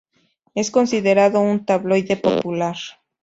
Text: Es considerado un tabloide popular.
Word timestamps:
Es 0.55 0.71
considerado 0.71 1.41
un 1.41 1.63
tabloide 1.63 2.17
popular. 2.17 2.75